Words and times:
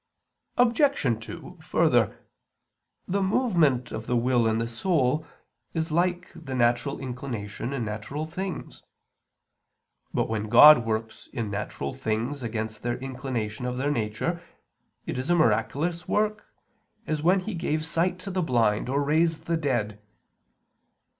Obj. 0.57 1.23
2: 1.27 1.59
Further, 1.61 2.17
the 3.07 3.21
movement 3.21 3.91
of 3.91 4.07
the 4.07 4.15
will 4.15 4.47
in 4.47 4.57
the 4.57 4.67
soul 4.67 5.27
is 5.75 5.91
like 5.91 6.31
the 6.33 6.55
natural 6.55 6.97
inclination 6.99 7.71
in 7.71 7.85
natural 7.85 8.25
things. 8.25 8.81
But 10.11 10.27
when 10.27 10.49
God 10.49 10.87
works 10.87 11.27
in 11.31 11.51
natural 11.51 11.93
things 11.93 12.41
against 12.41 12.81
their 12.81 12.97
inclination 12.97 13.67
of 13.67 13.77
their 13.77 13.91
nature, 13.91 14.41
it 15.05 15.19
is 15.19 15.29
a 15.29 15.35
miraculous 15.35 16.07
work, 16.07 16.47
as 17.05 17.21
when 17.21 17.41
He 17.41 17.53
gave 17.53 17.85
sight 17.85 18.17
to 18.21 18.31
the 18.31 18.41
blind 18.41 18.89
or 18.89 19.03
raised 19.03 19.45
the 19.45 19.55
dead. 19.55 20.01